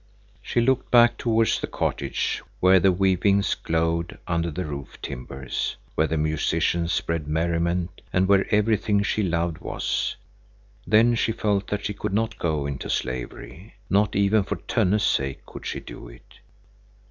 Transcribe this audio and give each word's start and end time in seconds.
She 0.41 0.61
looked 0.61 0.89
back 0.89 1.15
towards 1.15 1.61
the 1.61 1.67
cottage, 1.67 2.41
where 2.59 2.79
the 2.79 2.91
weavings 2.91 3.53
glowed 3.53 4.17
under 4.27 4.49
the 4.49 4.65
roof 4.65 4.99
timbers, 4.99 5.75
where 5.93 6.07
the 6.07 6.17
musicians 6.17 6.91
spread 6.91 7.27
merriment, 7.27 8.01
and 8.11 8.27
where 8.27 8.47
everything 8.51 9.03
she 9.03 9.21
loved 9.21 9.59
was, 9.59 10.15
then 10.87 11.13
she 11.13 11.31
felt 11.31 11.67
that 11.67 11.85
she 11.85 11.93
could 11.93 12.13
not 12.15 12.39
go 12.39 12.65
into 12.65 12.89
slavery. 12.89 13.75
Not 13.91 14.15
even 14.15 14.41
for 14.41 14.55
Tönne's 14.55 15.03
sake 15.03 15.45
could 15.45 15.67
she 15.67 15.79
do 15.79 16.07
it. 16.07 16.39